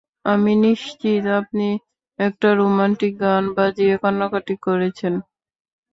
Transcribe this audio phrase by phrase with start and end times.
[0.25, 1.67] আমি নিশ্চিত আপনি
[2.19, 5.13] একটা রোমান্টিক গান বাজিয়ে কান্নাকাটি করেছেন!